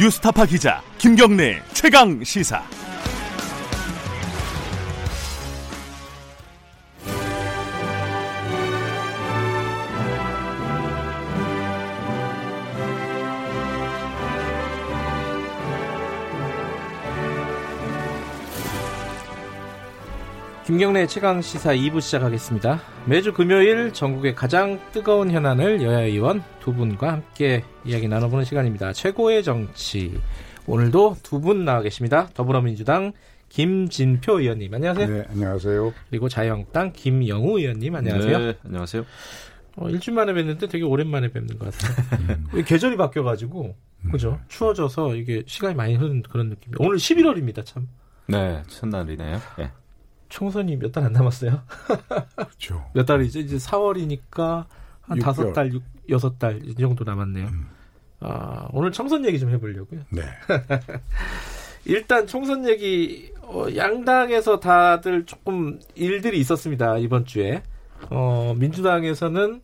[0.00, 2.79] 뉴스타파 기자 김경래 최강 시사.
[20.70, 22.80] 김경래 최강 시사 2부 시작하겠습니다.
[23.04, 28.92] 매주 금요일 전국의 가장 뜨거운 현안을 여야 의원 두 분과 함께 이야기 나눠보는 시간입니다.
[28.92, 30.16] 최고의 정치.
[30.68, 32.28] 오늘도 두 분 나와 계십니다.
[32.34, 33.12] 더불어민주당
[33.48, 35.08] 김진표 의원님 안녕하세요.
[35.08, 35.92] 네, 안녕하세요.
[36.08, 38.38] 그리고 자유한국당 김영우 의원님 안녕하세요.
[38.38, 39.04] 네, 안녕하세요.
[39.74, 42.26] 어, 일주일 만에 뵀는데 되게 오랜만에 뵙는 것 같아요.
[42.54, 42.62] 음.
[42.64, 43.74] 계절이 바뀌어가지고
[44.12, 44.38] 그죠?
[44.46, 46.72] 추워져서 이게 시간이 많이 흐른 그런 느낌.
[46.78, 47.88] 오늘 11월입니다, 참.
[48.28, 49.40] 네, 첫날이네요.
[49.58, 49.72] 네.
[50.30, 51.60] 총선이 몇 달 안 남았어요.
[52.36, 52.84] 그렇죠.
[52.94, 53.40] 몇 달이죠?
[53.40, 54.64] 이제 4월이니까
[55.02, 55.70] 한 다섯 달,
[56.08, 57.46] 여섯 달이 정도 남았네요.
[57.48, 57.66] 음.
[58.20, 60.00] 아, 오늘 총선 얘기 좀 해보려고요.
[60.10, 60.22] 네.
[61.84, 67.62] 일단 총선 얘기 어, 양당에서 다들 조금 일들이 있었습니다 이번 주에.
[68.10, 69.60] 어, 민주당에서는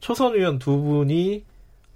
[0.00, 1.44] 초선 의원 두 분이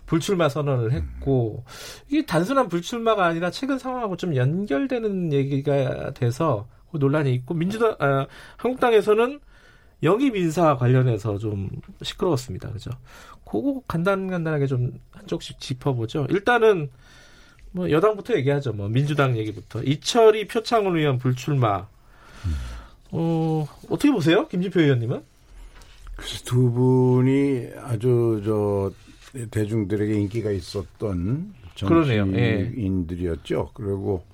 [0.06, 1.64] 불출마 선언을 했고
[2.08, 8.26] 이게 단순한 불출마가 아니라 최근 상황하고 좀 연결되는 얘기가 돼서 그 논란이 있고 민주당 아,
[8.56, 9.40] 한국당에서는
[10.02, 11.70] 영입 인사 관련해서 좀
[12.02, 12.70] 시끄러웠습니다.
[12.72, 12.90] 그죠?
[13.44, 16.26] 그거 간단간단하게 좀 한쪽씩 짚어보죠.
[16.30, 16.90] 일단은
[17.72, 18.72] 뭐 여당부터 얘기하죠.
[18.72, 21.86] 뭐 민주당 얘기부터 이철이 표창원 의원 불출마.
[23.12, 25.22] 어 어떻게 보세요, 김진표 의원님은?
[26.44, 28.92] 두 분이 아주 저
[29.50, 33.58] 대중들에게 인기가 있었던 정치인들이었죠.
[33.58, 33.72] 예.
[33.74, 34.24] 그리고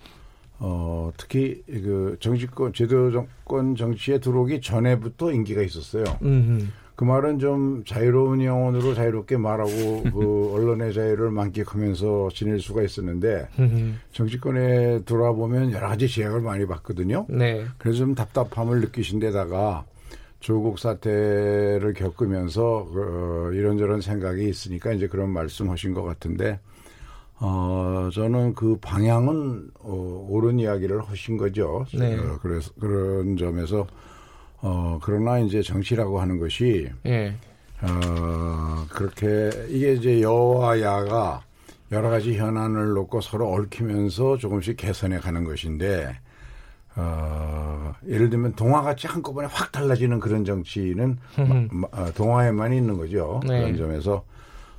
[0.59, 6.05] 어, 특히 그 정치권 제도 정권 정치에 들어오기 전에부터 인기가 있었어요.
[6.23, 6.67] 음흠.
[6.97, 9.71] 그 말은 좀 자유로운 영혼으로 자유롭게 말하고
[10.15, 13.49] 그 언론의 자유를 만끽하면서 지낼 수가 있었는데
[14.13, 17.27] 정치권에 돌아보면 여러 가지 제약을 많이 받거든요.
[17.29, 17.67] 네.
[17.77, 19.85] 그래서 좀 답답함을 느끼신 데다가
[20.41, 26.61] 조국 사태를 겪으면서 그, 어, 이런저런 생각이 있으니까 이제 그런 말씀하신 것 같은데
[27.39, 31.85] 어, 저는 그 방향은 어, 옳은 이야기를 하신 거죠.
[31.95, 32.17] 네.
[32.17, 33.87] 어, 그래서 그런 점에서
[34.63, 37.35] 어, 그러나 이제 정치라고 하는 것이 네.
[37.83, 41.43] 어, 그렇게 이게 이제 여와 야가
[41.93, 46.19] 여러 가지 현안을 놓고 서로 얽히면서 조금씩 개선해 가는 것인데
[46.97, 51.19] 어, 예를 들면 동화같이 한꺼번에 확 달라지는 그런 정치는
[51.71, 53.41] 마, 어, 동화에만 있는 거죠.
[53.47, 53.61] 네.
[53.61, 54.25] 그런 점에서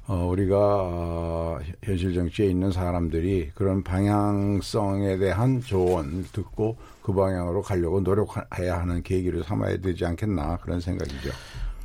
[0.07, 7.99] 어, 우리가 어, 현실 정치에 있는 사람들이 그런 방향성에 대한 조언 듣고 그 방향으로 가려고
[7.99, 11.29] 노력해야 하는 계기를 삼아야 되지 않겠나 그런 생각이죠.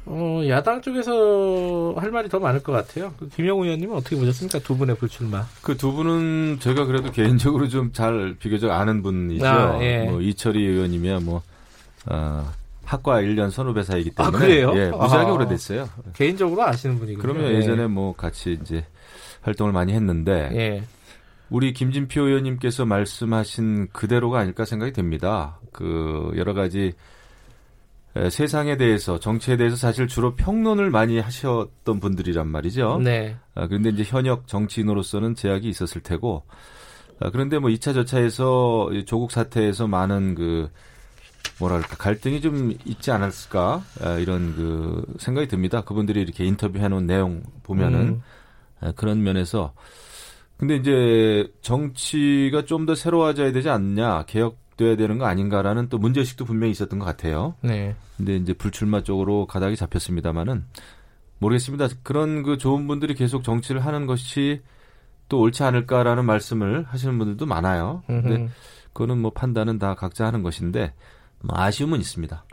[0.05, 3.12] 어, 야당 쪽에서 할 말이 더 많을 것 같아요.
[3.19, 4.59] 그 김영우 의원님은 어떻게 보셨습니까?
[4.61, 5.44] 두 분의 불출마.
[5.62, 9.47] 그 두 분은 제가 그래도 개인적으로 좀 잘 비교적 아는 분이죠.
[9.47, 10.05] 아, 예.
[10.05, 11.43] 뭐 이철희 의원이면 뭐,
[12.06, 12.50] 어,
[12.84, 14.72] 학과 1년 선후배 사이기 아, 때문에 아, 그래요?
[14.75, 15.88] 예, 무지하게 아, 오래됐어요.
[16.15, 17.22] 개인적으로 아시는 분이군요.
[17.22, 17.56] 그러면 예.
[17.56, 18.84] 예전에 뭐 같이 이제
[19.43, 20.82] 활동을 많이 했는데 예.
[21.50, 25.60] 우리 김진표 의원님께서 말씀하신 그대로가 아닐까 생각이 됩니다.
[25.72, 26.93] 그 여러 가지
[28.31, 33.00] 세상에 대해서 정치에 대해서 사실 주로 평론을 많이 하셨던 분들이란 말이죠.
[33.03, 33.37] 네.
[33.54, 36.44] 아, 그런데 이제 현역 정치인으로서는 제약이 있었을 테고
[37.20, 40.70] 아, 그런데 뭐 2차 저차에서 조국 사태에서 많은 그
[41.59, 45.83] 뭐랄까 갈등이 좀 있지 않았을까 아, 이런 그 생각이 듭니다.
[45.83, 48.23] 그분들이 이렇게 인터뷰해 놓은 내용 보면은 음.
[48.81, 49.73] 아, 그런 면에서
[50.57, 56.71] 근데 이제 정치가 좀 더 새로워져야 되지 않냐 개혁돼야 되는 거 아닌가라는 또 문제의식도 분명히
[56.73, 57.55] 있었던 것 같아요.
[57.62, 57.95] 네.
[58.17, 60.65] 근데 이제 불출마 쪽으로 가닥이 잡혔습니다마는
[61.39, 61.89] 모르겠습니다.
[62.05, 64.62] 그런 그 좋은 분들이 계속 정치를 하는 것이
[65.29, 68.03] 또 옳지 않을까라는 말씀을 하시는 분들도 많아요.
[68.07, 68.49] 근데
[68.93, 70.93] 그거는 뭐 판단은 다 각자 하는 것인데 뭐
[71.49, 72.45] 아쉬움은 있습니다.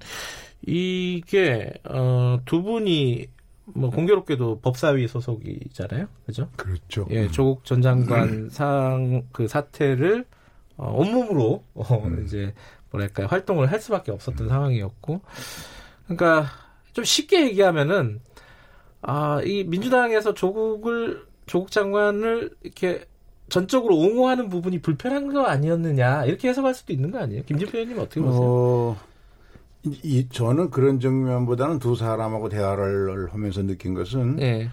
[0.66, 3.28] 이게 어, 두 분이
[3.66, 6.50] 뭐 공교롭게도 법사위 소속이잖아요, 그죠?
[6.56, 7.08] 그렇죠.
[7.12, 7.32] 예, 음.
[7.32, 8.50] 조국 전 장관 음.
[8.50, 10.26] 상그 사태를
[10.78, 12.24] 어, 온몸으로 어, 음.
[12.26, 12.54] 이제
[12.92, 14.50] 뭐랄까요 활동을 할 수밖에 없었던 음.
[14.50, 15.22] 상황이었고,
[16.06, 16.48] 그러니까
[16.94, 18.22] 좀 쉽게 얘기하면은
[19.02, 23.06] 아, 이 민주당에서 조국을 조국 장관을 이렇게
[23.50, 27.44] 전적으로 옹호하는 부분이 불편한 거 아니었느냐 이렇게 해석할 수도 있는 거 아니에요?
[27.44, 28.42] 김진표 의원님 어떻게 보세요?
[28.42, 28.98] 어,
[29.84, 34.70] 이, 저는 그런 정면보다는 두 사람하고 대화를 하면서 느낀 것은 네.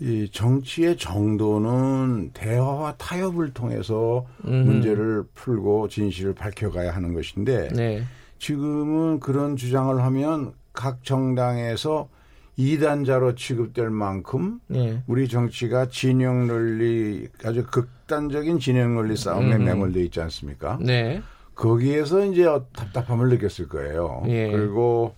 [0.00, 4.64] 이 정치의 정도는 대화와 타협을 통해서 음.
[4.66, 8.02] 문제를 풀고 진실을 밝혀가야 하는 것인데 네.
[8.38, 12.08] 지금은 그런 주장을 하면 각 정당에서
[12.56, 15.02] 이단자로 취급될 만큼 예.
[15.06, 19.64] 우리 정치가 진영 논리 아주 극단적인 진영 논리 싸움에 음.
[19.64, 20.78] 매몰돼 있지 않습니까?
[20.80, 21.22] 네.
[21.54, 22.44] 거기에서 이제
[22.74, 24.22] 답답함을 느꼈을 거예요.
[24.26, 24.50] 예.
[24.50, 25.14] 그리고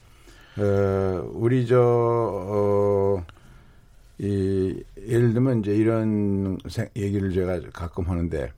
[0.58, 3.24] 어, 우리 저 어,
[4.18, 6.58] 이, 예를 들면 이제 이런
[6.96, 8.52] 얘기를 제가 가끔 하는데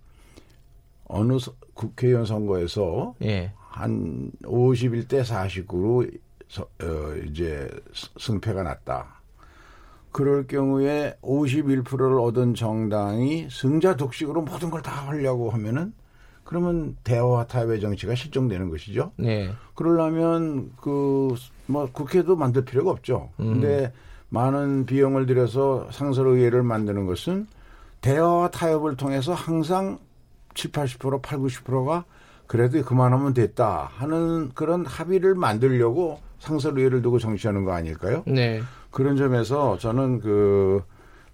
[1.04, 3.52] 어느 서, 국회의원 선거에서 예.
[3.56, 6.18] 한 51대 49로 서,
[6.58, 7.68] 어, 이제
[8.18, 9.16] 승패가 났다.
[10.12, 15.92] 그럴 경우에 51%를 얻은 정당이 승자 독식으로 모든 걸 다 하려고 하면은
[16.44, 19.12] 그러면 대화와 타협의 정치가 실종되는 것이죠.
[19.16, 19.50] 네.
[19.74, 21.34] 그러려면 그
[21.66, 23.30] 뭐 국회도 만들 필요가 없죠.
[23.40, 23.54] 음.
[23.54, 23.92] 근데
[24.28, 27.48] 많은 비용을 들여서 상설의회를 만드는 것은
[28.00, 29.98] 대화와 타협을 통해서 항상
[30.54, 32.04] 7, 80%, 8, 90%가
[32.46, 38.22] 그래도 그만하면 됐다 하는 그런 합의를 만들려고 상설의회를 두고 정치하는 거 아닐까요?
[38.26, 38.60] 네.
[38.90, 40.82] 그런 점에서 저는 그,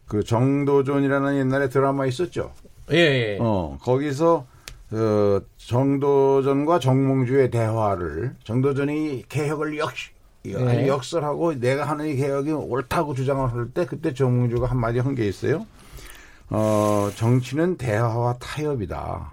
[0.06, 2.52] 그 정도전이라는 옛날에 드라마 있었죠.
[2.90, 3.38] 예, 예.
[3.40, 4.46] 어, 거기서
[4.92, 10.10] 어, 정도전과 정몽주의 대화를 정도전이 개혁을 역시
[10.44, 10.88] 네.
[10.88, 15.66] 역설하고 내가 하는 이 개혁이 옳다고 주장을 할 때 그때 정몽주가 한마디 한 게 있어요.
[16.50, 19.32] 어, 정치는 대화와 타협이다.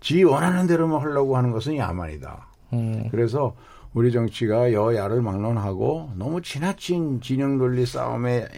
[0.00, 2.46] 지 원하는 대로만 하려고 하는 것은 야만이다.
[2.74, 3.08] 음.
[3.10, 3.56] 그래서
[3.94, 8.48] 우리 정치가 여야를 막론하고 너무 지나친 진영 논리 싸움에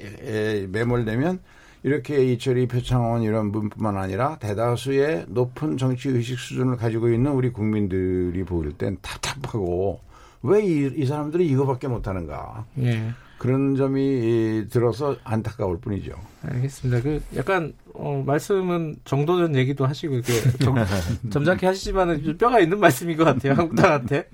[0.71, 1.41] 매몰되면
[1.83, 8.43] 이렇게 이철이 표창원 이런 분뿐만 아니라 대다수의 높은 정치 의식 수준을 가지고 있는 우리 국민들이
[8.45, 10.01] 보일 땐 답답하고
[10.43, 12.65] 왜이 사람들이 이거밖에 못하는가.
[12.79, 13.11] 예.
[13.39, 16.13] 그런 점이 들어서 안타까울 뿐이죠.
[16.43, 17.03] 알겠습니다.
[17.03, 20.75] 그 약간 어, 말씀은 정도전 얘기도 하시고 이렇게 점,
[21.31, 23.53] 점잖게 하시지만은 뼈가 있는 말씀인 것 같아요.
[23.53, 24.29] 한국당한테.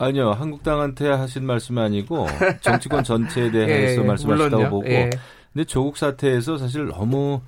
[0.00, 2.26] 아니요, 한국당한테 하신 말씀이 아니고
[2.62, 5.10] 정치권 전체에 대해서 예, 예 말씀하셨다고 보고 예.
[5.52, 7.42] 근데 조국 사태에서 사실 너무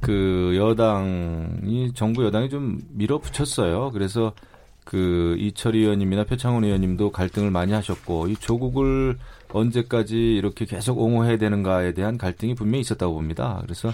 [0.00, 3.90] 그 여당이 정부 여당이 좀 밀어붙였어요.
[3.92, 4.32] 그래서
[4.84, 9.18] 그 이철희 의원님이나 표창원 의원님도 갈등을 많이 하셨고 이 조국을
[9.50, 13.60] 언제까지 이렇게 계속 옹호해야 되는가에 대한 갈등이 분명히 있었다고 봅니다.
[13.62, 13.92] 그래서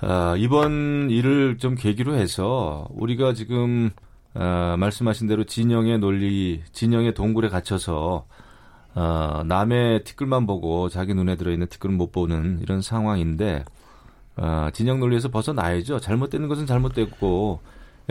[0.00, 3.90] 아, 이번 일을 좀 계기로 해서 우리가 지금
[4.40, 8.26] 아, 말씀하신 대로 진영의 논리, 진영의 동굴에 갇혀서
[8.94, 13.64] 어, 남의 티끌만 보고 자기 눈에 들어있는 티끌은 못 보는 이런 상황인데
[14.36, 15.98] 어, 진영 논리에서 벗어나야죠.
[15.98, 17.60] 잘못되는 것은 잘못됐고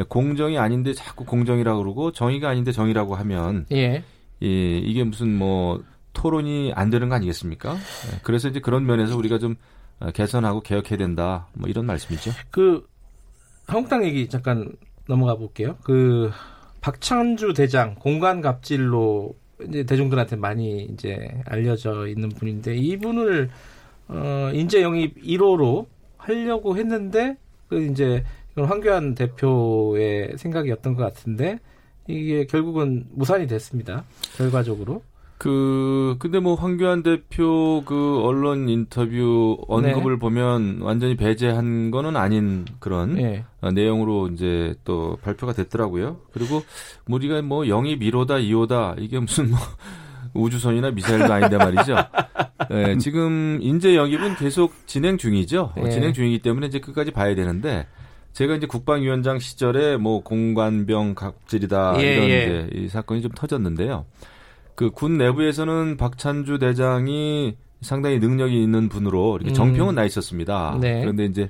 [0.09, 4.03] 공정이 아닌데 자꾸 공정이라고 그러고 정의가 아닌데 정의라고 하면 예.
[4.41, 5.81] 이, 이게 무슨 뭐
[6.11, 7.73] 토론이 안 되는 거 아니겠습니까?
[7.73, 9.55] 예, 그래서 이제 그런 면에서 우리가 좀
[10.01, 11.47] 어, 개선하고 개혁해야 된다.
[11.53, 12.31] 뭐 이런 말씀이죠.
[12.51, 12.85] 그
[13.65, 14.73] 한국당 얘기 잠깐
[15.07, 15.77] 넘어가 볼게요.
[15.83, 16.31] 그
[16.81, 19.35] 박찬주 대장 공간 갑질로
[19.67, 23.49] 이제 대중들한테 많이 이제 알려져 있는 분인데 이분을
[24.09, 25.87] 어 인재 영입 1호로
[26.17, 27.37] 하려고 했는데
[27.67, 31.59] 그 이제 이건 황교안 대표의 생각이었던 것 같은데
[32.07, 34.05] 이게 결국은 무산이 됐습니다.
[34.37, 35.01] 결과적으로.
[35.37, 40.19] 그 근데 뭐 황교안 대표 그 언론 인터뷰 언급을 네.
[40.19, 43.45] 보면 완전히 배제한 거는 아닌 그런 네.
[43.73, 46.17] 내용으로 이제 또 발표가 됐더라고요.
[46.31, 46.63] 그리고
[47.07, 49.59] 우리가 뭐 영입 1호다 2호다 이게 무슨 뭐
[50.33, 51.95] 우주선이나 미사일도 아닌데 말이죠.
[52.69, 55.73] 네, 지금 인재 영입은 계속 진행 중이죠.
[55.77, 55.89] 네.
[55.91, 57.87] 진행 중이기 때문에 이제 끝까지 봐야 되는데
[58.33, 62.43] 제가 이제 국방위원장 시절에 뭐 공관병 갑질이다 예, 이런 예.
[62.43, 64.05] 이제 이 사건이 좀 터졌는데요.
[64.77, 69.53] 그 군 내부에서는 박찬주 대장이 상당히 능력이 있는 분으로 이렇게 음.
[69.55, 69.95] 정평은 음.
[69.95, 70.77] 나 있었습니다.
[70.79, 71.01] 네.
[71.01, 71.49] 그런데 이제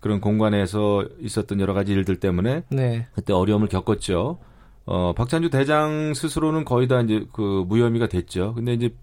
[0.00, 3.06] 그런 공간에서 있었던 여러 가지 일들 때문에 네.
[3.14, 4.38] 그때 어려움을 겪었죠.
[4.86, 8.54] 어, 박찬주 대장 스스로는 거의 다 이제 그 무혐의가 됐죠.
[8.54, 8.94] 근데 이제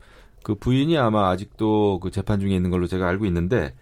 [0.41, 3.73] 그 부인이 아마 아직도 그 재판 중에 있는 걸로 제가 알고 있는데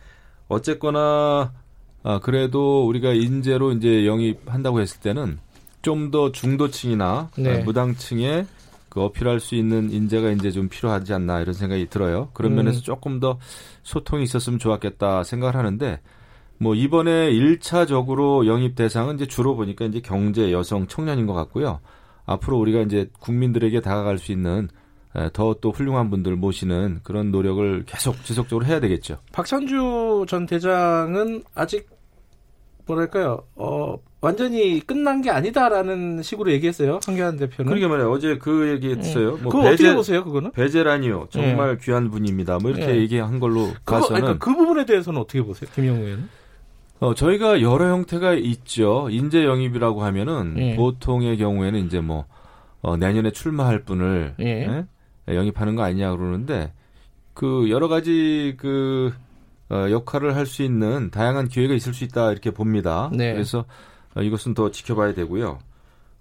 [0.47, 1.53] 어쨌거나
[2.01, 5.37] 아, 그래도 우리가 인재로 이제 영입한다고 했을 때는
[5.83, 7.59] 좀 더 중도층이나 네.
[7.63, 8.45] 무당층에
[8.93, 12.29] 그 어필할 수 있는 인재가 이제 좀 필요하지 않나 이런 생각이 들어요.
[12.33, 12.57] 그런 음.
[12.57, 13.39] 면에서 조금 더
[13.81, 15.99] 소통이 있었으면 좋았겠다 생각을 하는데
[16.59, 21.79] 뭐 이번에 1차적으로 영입 대상은 이제 주로 보니까 이제 경제, 여성, 청년인 것 같고요.
[22.27, 24.69] 앞으로 우리가 이제 국민들에게 다가갈 수 있는
[25.33, 29.17] 더 또 훌륭한 분들 모시는 그런 노력을 계속 지속적으로 해야 되겠죠.
[29.31, 31.89] 박찬주 전 대장은 아직
[32.85, 36.99] 뭐랄까요, 어, 완전히 끝난 게 아니다라는 식으로 얘기했어요.
[37.05, 37.69] 황교안 대표는.
[37.69, 38.11] 그러게 말이에요.
[38.11, 39.35] 어제 그 얘기했어요.
[39.35, 39.43] 음.
[39.43, 40.51] 뭐 그거 배제, 어떻게 보세요, 그거는?
[40.51, 41.27] 배제라니요.
[41.29, 41.85] 정말 네.
[41.85, 42.59] 귀한 분입니다.
[42.59, 42.97] 뭐 이렇게 네.
[42.99, 44.21] 얘기한 걸로 그거, 봐서는.
[44.21, 46.29] 그러니까 그 부분에 대해서는 어떻게 보세요, 김영우 의원은?
[46.99, 49.09] 어, 저희가 여러 형태가 있죠.
[49.11, 50.75] 인재 영입이라고 하면은 네.
[50.77, 52.25] 보통의 경우에는 이제 뭐
[52.81, 54.85] 어, 내년에 출마할 분을 예.
[55.27, 55.35] 예?
[55.35, 56.71] 영입하는 거 아니냐 그러는데
[57.33, 59.13] 그 여러 가지 그
[59.73, 63.09] 어, 역할을 할 수 있는 다양한 기회가 있을 수 있다 이렇게 봅니다.
[63.11, 63.33] 네.
[63.33, 63.65] 그래서
[64.15, 65.57] 어, 이것은 더 지켜봐야 되고요.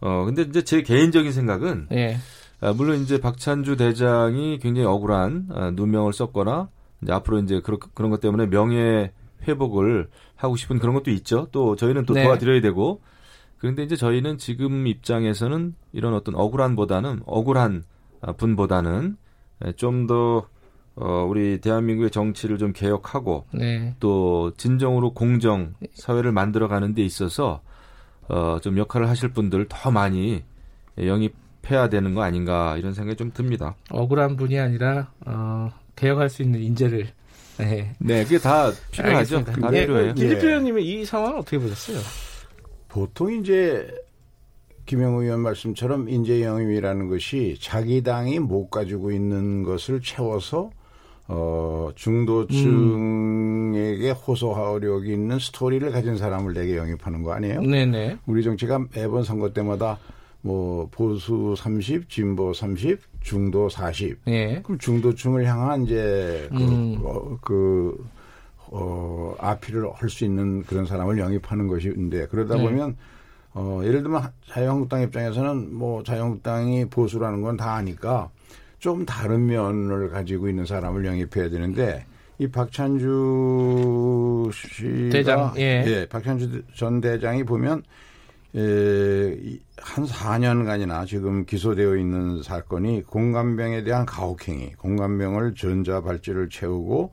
[0.01, 2.17] 어 근데 이제 제 개인적인 생각은 네.
[2.61, 6.71] 아, 물론 이제 박찬주 대장이 굉장히 억울한 아, 누명을 썼거나
[7.03, 9.13] 이제 앞으로 이제 그런 그런 것 때문에 명예
[9.47, 11.49] 회복을 하고 싶은 그런 것도 있죠.
[11.53, 12.25] 또 저희는 또 네.
[12.25, 13.03] 도와드려야 되고
[13.59, 17.85] 그런데 이제 저희는 지금 입장에서는 이런 어떤 억울한보다는 억울한
[18.23, 19.19] 아, 분보다는
[19.77, 20.47] 좀 더
[20.95, 23.95] 어, 우리 대한민국의 정치를 좀 개혁하고 네.
[23.99, 27.63] 또 진정으로 공정 사회를 만들어 가는 데 있어서
[28.29, 30.43] 어, 좀 역할을 하실 분들 더 많이
[30.99, 33.75] 영입해야 되는 거 아닌가 이런 생각이 좀 듭니다.
[33.91, 37.09] 억울한 분이 아니라 어, 개혁할 수 있는 인재를
[37.59, 39.37] 네, 네 그게 다 필요하죠.
[39.37, 39.53] 알겠습니다.
[39.53, 40.15] 다 필요해요.
[40.15, 41.99] 김대표 의원님은 이 상황 어떻게 보셨어요?
[42.89, 43.89] 보통 이제
[44.87, 50.71] 김영우 의원 말씀처럼 인재 영입이라는 것이 자기 당이 못 가지고 있는 것을 채워서
[51.35, 54.15] 어, 중도층에게 음.
[54.15, 57.63] 호소하려고 있는 스토리를 가진 사람을 내게 영입하는 거 아니에요?
[57.63, 58.19] 네네.
[58.27, 59.99] 우리 정치가 매번 선거 때마다
[60.43, 64.19] 뭐 보수 30, 진보 30, 중도 40.
[64.29, 64.61] 예.
[64.63, 66.99] 그럼 중도층을 향한 이제 그, 음.
[67.03, 68.05] 어, 그
[68.71, 72.63] 어, 아피를 할 수 있는 그런 사람을 영입하는 것인데 그러다 네.
[72.63, 72.97] 보면
[73.55, 78.31] 어, 예를 들면 자유한국당 입장에서는 뭐 자유한국당이 보수라는 건 다 아니까
[78.83, 82.05] 좀 다른 면을 가지고 있는 사람을 영입해야 되는데
[82.39, 85.85] 이 박찬주 씨가 대장, 예.
[85.87, 87.85] 예 박찬주 전 대장이 보면
[88.57, 97.13] 에, 한 4년간이나 지금 기소되어 있는 사건이 공감병에 대한 가혹행위, 공감병을 전자 발찌를 채우고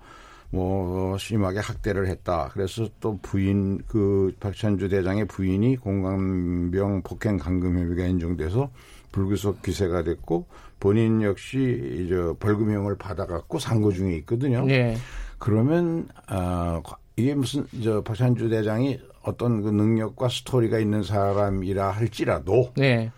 [0.50, 2.50] 뭐 심하게 학대를 했다.
[2.52, 8.72] 그래서 또 부인 그 박찬주 대장의 부인이 공감병 폭행 감금 혐의가 인정돼서
[9.12, 10.48] 불구속 기세가 됐고
[10.80, 14.66] 본인 역시 이제 벌금형을 받아갖고 상고 중에 있거든요.
[14.66, 14.96] 네.
[15.38, 22.72] 그러면 아 어, 이게 무슨 저 박찬주 대장이 어떤 그 능력과 스토리가 있는 사람이라 할지라도
[22.78, 23.12] 네.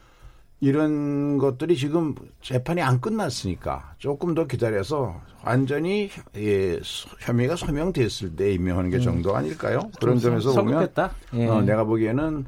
[0.59, 6.79] 이런 것들이 지금 재판이 안 끝났으니까 조금 더 기다려서 완전히 예,
[7.19, 9.01] 혐의가 소명됐을 때 임명하는 게 음.
[9.01, 9.89] 정도 아닐까요?
[9.99, 10.89] 그런 점에서 보면
[11.33, 11.47] 예.
[11.47, 12.45] 어, 내가 보기에는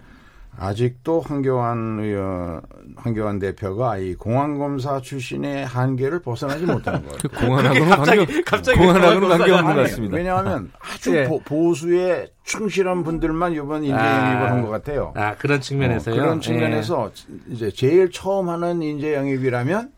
[0.57, 2.61] 아직도 황교안 의원,
[2.95, 7.17] 황교안 대표가 이 공안검사 출신의 한계를 벗어나지 못하는 거예요.
[7.21, 10.15] 그 공안하고는 갑자기, 갑자기 공안하고는 관계없는 것 같습니다.
[10.17, 11.27] 왜냐하면 아주 네.
[11.45, 15.13] 보, 수에 충실한 분들만 이번 인재 아, 영입을 한것 같아요.
[15.15, 16.13] 아 그런 측면에서요.
[16.13, 17.35] 어, 그런 측면에서 네.
[17.49, 19.91] 이제 제일 처음 하는 인재 영입이라면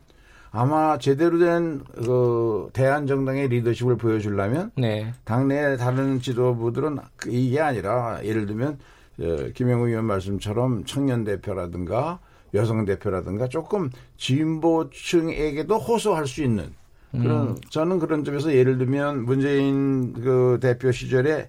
[0.51, 5.13] 아마 제대로 된 그 대한 정당의 리더십을 보여주려면 네.
[5.25, 6.97] 당내 다른 지도부들은
[7.27, 8.77] 이게 아니라 예를 들면
[9.19, 12.19] 예, 김영우 의원 말씀처럼 청년 대표라든가
[12.53, 16.73] 여성 대표라든가 조금 진보층에게도 호소할 수 있는
[17.11, 17.55] 그런 음.
[17.69, 21.47] 저는 그런 점에서 예를 들면 문재인 그 대표 시절에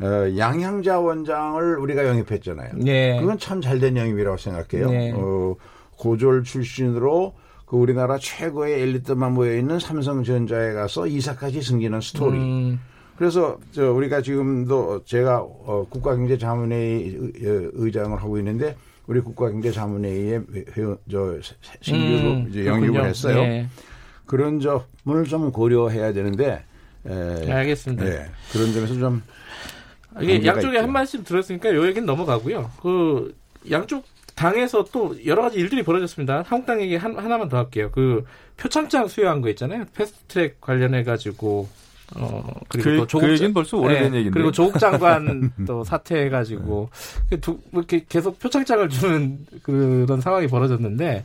[0.00, 2.72] 어, 양향자 원장을 우리가 영입했잖아요.
[2.76, 3.20] 네.
[3.20, 4.90] 그건 참 잘된 영입이라고 생각해요.
[4.90, 5.12] 네.
[5.14, 5.56] 어,
[5.96, 7.34] 고졸 출신으로
[7.66, 12.38] 그 우리나라 최고의 엘리트만 모여 있는 삼성전자에 가서 이사까지 승기는 스토리.
[12.38, 12.80] 음.
[13.20, 17.18] 그래서 저 우리가 지금도 제가 어, 국가경제자문회의
[17.74, 18.74] 의장을 하고 있는데
[19.06, 20.40] 우리 국가경제자문회의에
[20.74, 21.38] 회원 저
[21.82, 23.42] 신규로 음, 이제 영입을 했어요.
[23.42, 23.68] 네.
[24.24, 26.64] 그런 점을 좀 고려해야 되는데
[27.04, 28.04] 에, 네, 알겠습니다.
[28.06, 29.22] 네, 그런 점에서 좀
[30.22, 30.82] 이게 양쪽에 있죠.
[30.84, 32.70] 한 말씀 들었으니까 요 얘기는 넘어가고요.
[32.80, 33.36] 그
[33.70, 36.44] 양쪽 당에서 또 여러 가지 일들이 벌어졌습니다.
[36.46, 37.90] 한국당 얘기 한, 하나만 더 할게요.
[37.92, 38.24] 그
[38.56, 39.84] 표창장 수여한 거 있잖아요.
[39.94, 41.68] 패스트트랙 관련해 가지고
[42.16, 45.84] 어 그리고 그, 또 조국 그 얘기는 벌써 오래된 네, 얘기인데 그리고 조국 장관 또
[45.84, 46.90] 사퇴해가지고
[47.30, 47.36] 네.
[47.38, 51.24] 두, 이렇게 계속 표창장을 주는 그런 상황이 벌어졌는데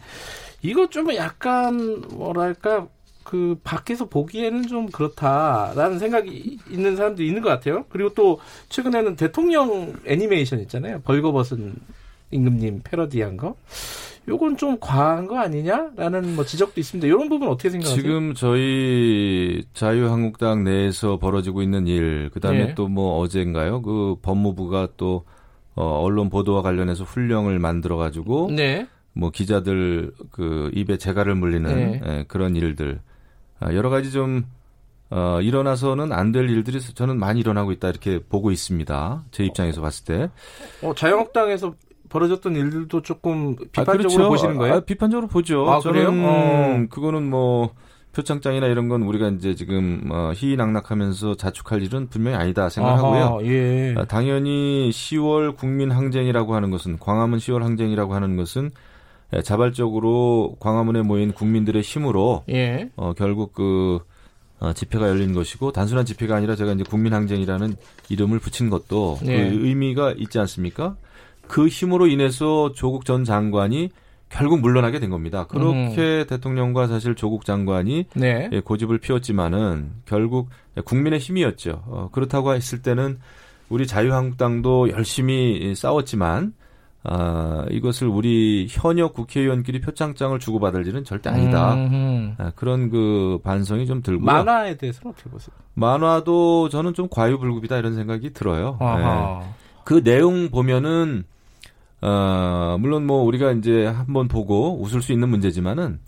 [0.61, 2.87] 이거 좀 약간 뭐랄까
[3.25, 7.85] 그 밖에서 보기에는 좀 그렇다라는 생각이 있는 사람도 있는 것 같아요.
[7.89, 8.39] 그리고 또
[8.69, 11.01] 최근에는 대통령 애니메이션 있잖아요.
[11.01, 11.75] 벌거벗은
[12.29, 13.55] 임금님 패러디한 거.
[14.27, 17.07] 요건 좀 과한 거 아니냐라는 뭐 지적도 있습니다.
[17.07, 18.01] 이런 부분 어떻게 생각하세요?
[18.01, 22.75] 지금 저희 자유한국당 내에서 벌어지고 있는 일, 그다음에 네.
[22.75, 23.81] 또뭐 어제인가요?
[23.83, 25.25] 그 법무부가 또
[25.75, 28.87] 어, 언론 보도와 관련해서 훈령을 만들어 가지고 네.
[29.13, 32.01] 뭐 기자들 그 입에 재갈을 물리는 네.
[32.05, 32.99] 예, 그런 일들
[33.59, 34.45] 아, 여러 가지 좀
[35.11, 39.25] 어, 일어나서는 안 될 일들이 저는 많이 일어나고 있다 이렇게 보고 있습니다.
[39.31, 40.29] 제 입장에서 봤을 때.
[40.81, 41.73] 어, 자유한국당에서
[42.09, 44.29] 벌어졌던 일들도 조금 비판적으로 아, 그렇죠.
[44.29, 44.75] 보시는 거예요?
[44.75, 45.69] 아, 비판적으로 보죠.
[45.69, 46.27] 아, 저는 그래요?
[46.27, 46.85] 어.
[46.89, 47.71] 그거는 뭐
[48.13, 53.23] 표창장이나 이런 건 우리가 이제 지금 어, 희낙낙하면서 자축할 일은 분명히 아니다 생각하고요.
[53.23, 53.93] 아하, 예.
[53.97, 58.71] 아, 당연히 10월 국민 항쟁이라고 하는 것은 광화문 10월 항쟁이라고 하는 것은
[59.43, 62.89] 자발적으로 광화문에 모인 국민들의 힘으로 예.
[62.95, 63.99] 어, 결국 그
[64.59, 67.75] 어, 집회가 열린 것이고 단순한 집회가 아니라 제가 이제 국민항쟁이라는
[68.09, 69.49] 이름을 붙인 것도 네.
[69.49, 70.95] 그 의미가 있지 않습니까?
[71.47, 73.89] 그 힘으로 인해서 조국 전 장관이
[74.29, 75.45] 결국 물러나게 된 겁니다.
[75.47, 76.25] 그렇게 음.
[76.27, 78.49] 대통령과 사실 조국 장관이 네.
[78.51, 80.49] 예, 고집을 피웠지만은 결국
[80.83, 81.83] 국민의 힘이었죠.
[81.85, 83.19] 어, 그렇다고 했을 때는
[83.69, 86.53] 우리 자유한국당도 열심히 싸웠지만
[87.07, 91.75] 아, 이것을 우리 현역 국회의원끼리 표창장을 주고받을 일은 절대 아니다.
[92.37, 94.25] 아, 그런 그 반성이 좀 들고요.
[94.25, 95.55] 만화에 대해서는 어떻게 보세요?
[95.75, 98.77] 만화도 저는 좀 과유불급이다 이런 생각이 들어요.
[98.81, 99.47] 네.
[99.83, 101.25] 그 내용 보면은
[102.05, 105.99] 어, 물론 뭐 우리가 이제 한번 보고 웃을 수 있는 문제지만은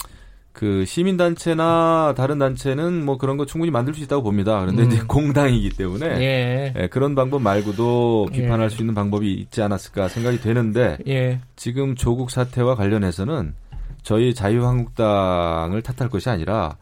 [0.53, 4.59] 그 시민단체나 다른 단체는 뭐 그런 거 충분히 만들 수 있다고 봅니다.
[4.59, 4.91] 그런데 음.
[4.91, 6.73] 이제 공당이기 때문에 예.
[6.75, 8.69] 예, 그런 방법 말고도 비판할 예.
[8.69, 11.41] 수 있는 방법이 있지 않았을까 생각이 되는데 예.
[11.55, 13.55] 지금 조국 사태와 관련해서는
[14.03, 16.77] 저희 자유한국당을 탓할 것이 아니라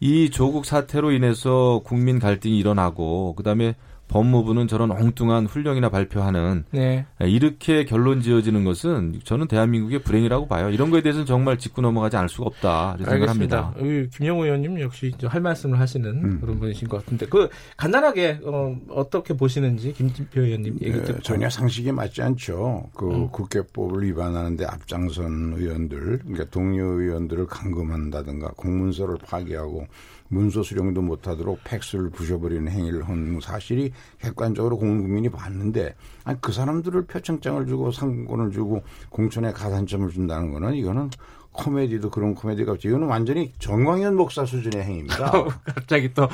[0.00, 3.74] 이 조국 사태로 인해서 국민 갈등이 일어나고 그다음에
[4.08, 7.06] 법무부는 저런 엉뚱한 훈령이나 발표하는 네.
[7.20, 10.70] 이렇게 결론 지어지는 것은 저는 대한민국의 불행이라고 봐요.
[10.70, 13.74] 이런 거에 대해서는 정말 짚고 넘어가지 않을 수가 없다 이런 생각을 합니다.
[14.12, 16.40] 김영우 의원님 역시 할 말씀을 하시는 음.
[16.40, 21.90] 그런 분이신 것 같은데 그 간단하게 어, 떻게 보시는지 김진표 의원님 얘기 네, 전혀 상식에
[21.92, 22.90] 맞지 않죠.
[22.94, 23.28] 그 음.
[23.28, 29.86] 국회법을 위반하는데 앞장선 의원들 그러니까 동료 의원들을 감금한다든가 공문서를 파기하고
[30.34, 37.66] 문서 수령도 못하도록 팩스를 부셔버리는 행위를 한 사실이 객관적으로 국민이 봤는데 아니 그 사람들을 표창장을
[37.66, 41.10] 주고 상권을 주고 공천에 가산점을 준다는 거는 이거는
[41.54, 42.88] 코미디도 그런 코미디가 없지.
[42.88, 45.30] 이거는 완전히 정광현 목사 수준의 행위입니다.
[45.64, 46.28] 갑자기 또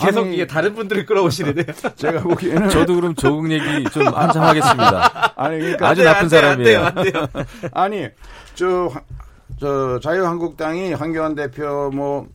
[0.00, 5.32] 계속 아니, 이게 다른 분들을 끌어오시는데 제가 보기에는 저도 그럼 조국 얘기 좀 한참 하겠습니다.
[5.36, 6.80] 아니 그러니까 아주 나쁜 사람이에요.
[6.80, 7.44] 안 돼요, 안 돼요.
[7.72, 8.08] 아니
[8.56, 8.90] 저,
[9.60, 12.28] 저 자유한국당이 황교안 대표 뭐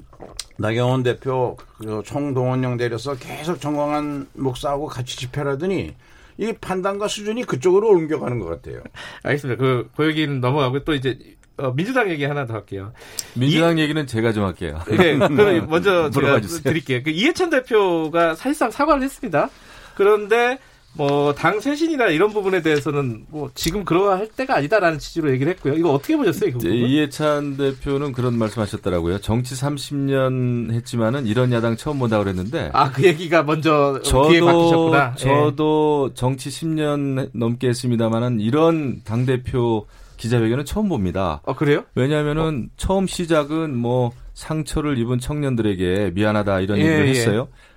[0.57, 5.93] 나경원 대표 그 총동원령 내려서 계속 정광한 목사하고 같이 집회를 하더니
[6.37, 8.81] 이 판단과 수준이 그쪽으로 옮겨가는 것 같아요.
[9.23, 9.61] 알겠습니다.
[9.61, 11.17] 그, 그 얘기는 넘어가고 또 이제
[11.57, 12.91] 어, 민주당 얘기 하나 더 할게요.
[13.33, 14.81] 민주당 이, 얘기는 제가 좀 할게요.
[14.89, 17.01] 네, 그럼 먼저 제가 드릴게요.
[17.03, 19.49] 그 이해찬 대표가 사실상 사과를 했습니다.
[19.95, 20.59] 그런데
[20.97, 25.73] 뭐당 쇄신이나 이런 부분에 대해서는 뭐 지금 그러할 때가 아니다라는 취지로 얘기를 했고요.
[25.73, 26.57] 이거 어떻게 보셨어요?
[26.57, 29.19] 그 이해찬 대표는 그런 말씀하셨더라고요.
[29.19, 35.15] 정치 30년 했지만은 이런 야당 처음 본다 그랬는데 아그 얘기가 먼저 저도 바뀌셨구나.
[35.15, 36.15] 저도 예.
[36.15, 39.85] 정치 10년 넘게 했습니다만은 이런 당 대표
[40.17, 41.41] 기자회견은 처음 봅니다.
[41.45, 41.83] 아 그래요?
[41.95, 42.73] 왜냐하면은 어.
[42.77, 47.09] 처음 시작은 뭐 상처를 입은 청년들에게 미안하다 이런 예, 얘기를 예.
[47.09, 47.47] 했어요.
[47.51, 47.74] 예.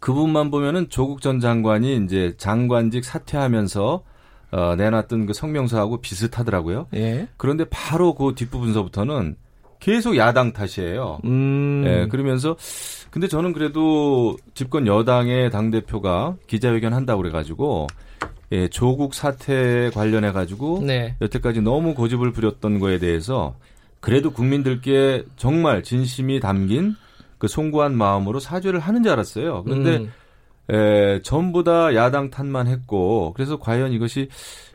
[0.00, 4.02] 그 부분만 보면은 조국 전 장관이 이제 장관직 사퇴하면서
[4.52, 6.88] 어, 내놨던 그 성명서하고 비슷하더라고요.
[6.94, 7.28] 예.
[7.36, 9.36] 그런데 바로 그 뒷부분서부터는
[9.78, 11.20] 계속 야당 탓이에요.
[11.24, 11.84] 음.
[11.86, 12.56] 예, 그러면서
[13.10, 17.86] 근데 저는 그래도 집권 여당의 당 대표가 기자회견 한다고 그래가지고
[18.52, 21.16] 예, 조국 사태 관련해 가지고 네.
[21.20, 23.54] 여태까지 너무 고집을 부렸던 거에 대해서
[24.00, 26.96] 그래도 국민들께 정말 진심이 담긴
[27.40, 29.64] 그 송구한 마음으로 사죄를 하는 줄 알았어요.
[29.64, 30.12] 그런데 음.
[30.72, 34.28] 에, 전부 다 야당 탓만 했고 그래서 과연 이것이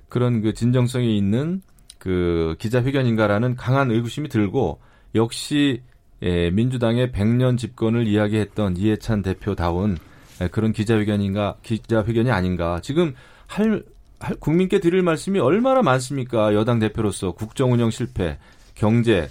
[0.09, 1.61] 그런 그 진정성이 있는
[1.99, 4.79] 그 기자회견인가라는 강한 의구심이 들고
[5.13, 5.81] 역시
[6.23, 9.97] 예, 민주당의 100년 집권을 이야기했던 이해찬 대표다운
[10.41, 13.13] 예, 그런 기자회견인가 기자회견이 아닌가 지금
[13.45, 13.83] 할,
[14.19, 18.39] 할 국민께 드릴 말씀이 얼마나 많습니까 여당 대표로서 국정 운영 실패
[18.73, 19.29] 경제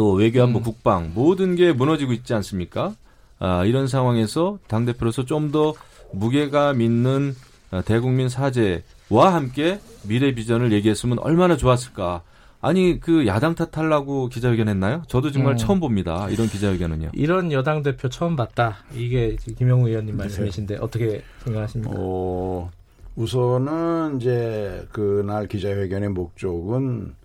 [0.00, 0.62] 또 외교안보 음.
[0.62, 2.94] 국방 모든 게 무너지고 있지 않습니까?
[3.38, 5.74] 아, 이런 상황에서 당 대표로서 좀 더
[6.14, 7.34] 무게감 있는
[7.70, 12.22] 아, 대국민 사죄와 함께 미래 비전을 얘기했으면 얼마나 좋았을까.
[12.62, 15.02] 아니 그 야당 탓하려고 기자회견 했나요?
[15.06, 15.56] 저도 정말 음.
[15.58, 16.30] 처음 봅니다.
[16.30, 17.10] 이런 기자회견은요.
[17.12, 18.78] 이런 여당 대표 처음 봤다.
[18.94, 20.22] 이게 김영우 의원님 네.
[20.22, 20.80] 말씀이신데 네.
[20.80, 21.92] 어떻게 생각하십니까?
[21.94, 22.70] 어,
[23.16, 27.20] 우선은 이제 그날 기자회견의 목적은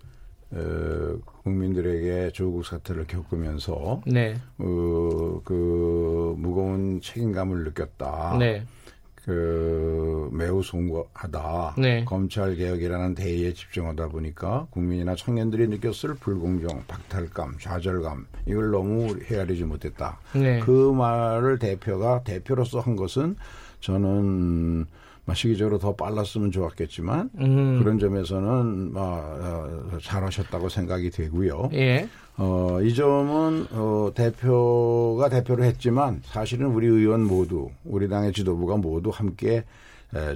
[0.52, 4.36] 어, 국민들에게 조국 사태를 겪으면서 네.
[4.58, 8.36] 어, 그 무거운 책임감을 느꼈다.
[8.38, 8.64] 네.
[9.26, 11.74] 그 매우 송구하다.
[11.78, 12.04] 네.
[12.04, 20.20] 검찰 개혁이라는 대의에 집중하다 보니까 국민이나 청년들이 느꼈을 불공정, 박탈감, 좌절감 이걸 너무 헤아리지 못했다.
[20.32, 20.60] 네.
[20.60, 23.34] 그 말을 대표가 대표로서 한 것은
[23.80, 24.86] 저는
[25.34, 27.78] 시기적으로 더 빨랐으면 좋았겠지만 음.
[27.80, 31.70] 그런 점에서는 어, 잘하셨다고 생각이 되고요.
[31.74, 32.08] 예.
[32.36, 39.10] 어, 이 점은 어, 대표가 대표를 했지만 사실은 우리 의원 모두 우리 당의 지도부가 모두
[39.10, 39.64] 함께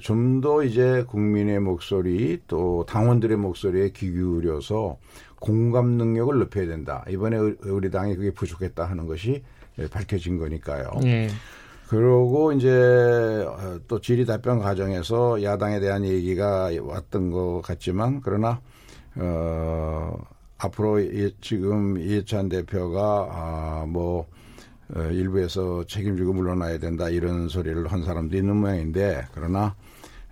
[0.02, 4.96] 좀 더 이제 국민의 목소리 또 당원들의 목소리에 귀 기울여서
[5.38, 7.04] 공감 능력을 높여야 된다.
[7.08, 9.42] 이번에 우리 당이 그게 부족했다 하는 것이
[9.90, 10.90] 밝혀진 거니까요.
[11.04, 11.28] 예.
[11.90, 18.60] 그러고 이제 어, 또 질의 답변 과정에서 야당에 대한 얘기가 왔던 것 같지만 그러나
[19.16, 20.16] 어
[20.58, 21.00] 앞으로
[21.40, 24.26] 지금 이해찬 대표가 아 뭐
[24.94, 29.74] 어, 일부에서 책임지고 물러나야 된다 이런 소리를 한 사람도 있는 모양인데 그러나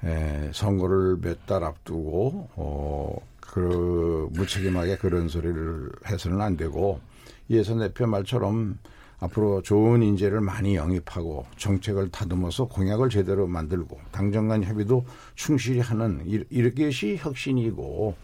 [0.05, 7.01] 에, 선거를 몇 달 앞두고 어, 그 무책임하게 그런 소리를 해서는 안 되고
[7.49, 8.79] 이해선 대표 말처럼
[9.20, 15.04] 앞으로 좋은 인재를 많이 영입하고 정책을 다듬어서 공약을 제대로 만들고 당정 간 협의도
[15.35, 18.14] 충실히 하는 이렇게이 혁신이고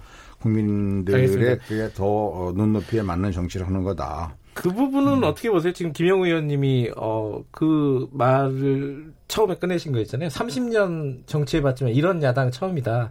[0.40, 4.36] 국민들의 그게 더 어, 눈높이에 맞는 정치를 하는 거다.
[4.52, 5.24] 그 부분은 음.
[5.24, 5.72] 어떻게 보세요?
[5.72, 10.28] 지금 김영우 의원님이 어, 그 말을 처음에 꺼내신 거 있잖아요.
[10.28, 13.10] 30년 정치해봤지만 이런 야당 처음이다.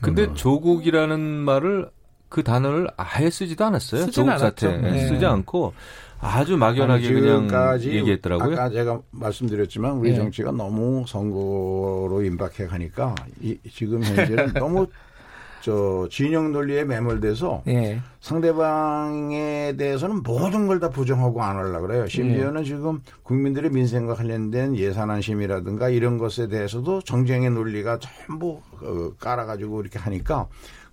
[0.00, 0.34] 근데 음.
[0.34, 1.90] 조국이라는 말을
[2.28, 4.10] 그 단어를 아예 쓰지도 않았어요.
[4.10, 5.08] 조국 사태 네.
[5.08, 5.74] 쓰지 않고
[6.26, 7.48] 아주 막연하게 그냥
[7.82, 8.52] 얘기했더라고요.
[8.54, 10.16] 아까 제가 말씀드렸지만 우리 네.
[10.16, 14.86] 정치가 너무 선거로 임박해 가니까 이, 지금 현재는 너무
[15.62, 18.00] 저 진영 논리에 매몰돼서 예.
[18.20, 22.06] 상대방에 대해서는 모든 걸 다 부정하고 안 하려 그래요.
[22.06, 22.64] 심지어는 예.
[22.64, 30.46] 지금 국민들의 민생과 관련된 예산안심이라든가 이런 것에 대해서도 정쟁의 논리가 전부 어, 깔아가지고 이렇게 하니까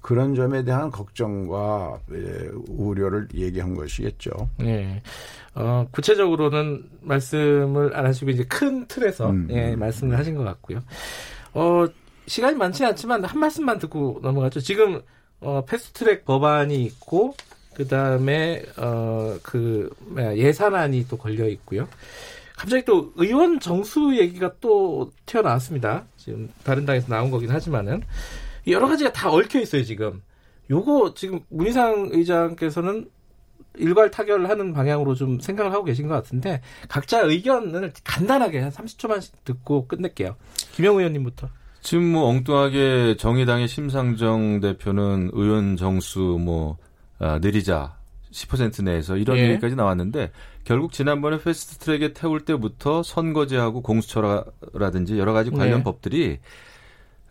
[0.03, 4.49] 그런 점에 대한 걱정과 예, 우려를 얘기한 것이겠죠.
[4.61, 5.01] 예.
[5.55, 9.47] 어, 구체적으로는 말씀을 안 하시고 이제 큰 틀에서 음.
[9.49, 10.83] 예, 말씀을 하신 것 같고요.
[11.53, 11.85] 어,
[12.27, 14.59] 시간이 많지는 않지만 한 말씀만 듣고 넘어가죠.
[14.59, 15.01] 지금
[15.39, 17.33] 어, 패스트트랙 법안이 있고
[17.73, 21.87] 그 다음에 어 그 예산안이 또 걸려 있고요.
[22.55, 26.05] 갑자기 또 의원 정수 얘기가 또 튀어나왔습니다.
[26.17, 28.03] 지금 다른 당에서 나온 거긴 하지만은
[28.67, 30.21] 여러 가지가 다 얽혀 있어요 지금.
[30.69, 33.10] 요거 지금 문희상 의장께서는
[33.76, 39.21] 일괄 타결을 하는 방향으로 좀 생각을 하고 계신 것 같은데 각자 의견을 간단하게 한 30초만
[39.43, 40.36] 듣고 끝낼게요.
[40.73, 41.49] 김영 의원님부터.
[41.82, 46.78] 지금 뭐 엉뚱하게 정의당의 심상정 대표는 의원 정수 뭐
[47.19, 47.97] 아, 내리자
[48.32, 49.49] 10% 내에서 이런 예.
[49.49, 50.32] 얘기까지 나왔는데
[50.63, 55.84] 결국 지난번에 패스트트랙에 태울 때부터 선거제하고 공수처라든지 여러 가지 관련 예.
[55.84, 56.39] 법들이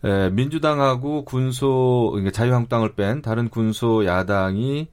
[0.03, 4.87] 에, 민주당하고 군소 그러니까 자유한국당을 뺀 다른 군소 야당이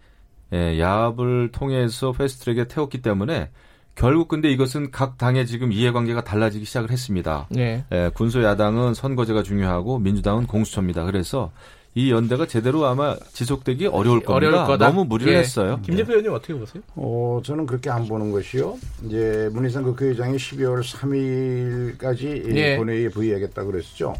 [0.52, 3.50] 에, 야합을 통해서 패스트트랙에 태웠기 때문에
[3.96, 7.46] 결국 근데 이것은 각 당의 지금 이해관계가 달라지기 시작을 했습니다.
[7.50, 7.84] 네.
[7.92, 11.04] 예, 군소 야당은 선거제가 중요하고 민주당은 공수처입니다.
[11.04, 11.50] 그래서
[11.94, 14.34] 이 연대가 제대로 아마 지속되기 어려울 겁니다.
[14.48, 14.86] 어려울 거다.
[14.86, 15.38] 너무 무리를 예.
[15.38, 15.80] 했어요.
[15.82, 16.82] 김재표 의원님 어떻게 보세요?
[16.94, 18.78] 어, 저는 그렇게 안 보는 것이요.
[19.04, 22.76] 이제 문희상 국회의장이 12월 3일까지 예.
[22.76, 24.14] 본회의에 부의하겠다 그랬었죠.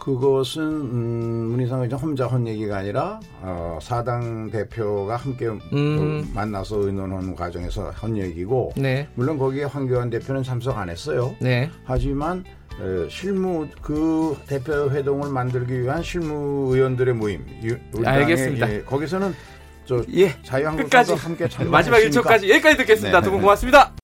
[0.00, 5.60] 그것은 음, 문희상 의장 혼자 한 얘기가 아니라 어, 사당 대표가 함께 음.
[5.72, 9.06] 그 만나서 의논하는 과정에서 한 얘기고 네.
[9.14, 11.34] 물론 거기에 황교안 대표는 참석 안 했어요.
[11.38, 11.70] 네.
[11.84, 12.44] 하지만
[12.80, 17.44] 에, 실무 그 대표 회동을 만들기 위한 실무 의원들의 모임
[18.04, 18.72] 알겠습니다.
[18.72, 19.34] 예, 거기서는
[19.84, 23.20] 저 예, 자유한국당도 함께 마지막 1초까지 여기까지 듣겠습니다.
[23.20, 23.24] 네.
[23.24, 24.00] 두분 고맙습니다.